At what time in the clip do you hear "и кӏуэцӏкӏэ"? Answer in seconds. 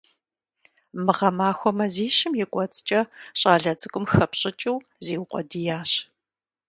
2.43-3.01